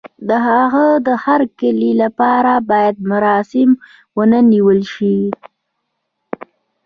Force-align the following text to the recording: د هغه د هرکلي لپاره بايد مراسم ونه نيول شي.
د 0.29 0.31
هغه 0.49 0.87
د 1.07 1.09
هرکلي 1.25 1.91
لپاره 2.03 2.51
بايد 2.69 2.95
مراسم 3.11 3.69
ونه 4.17 4.39
نيول 4.51 4.79
شي. 4.93 5.17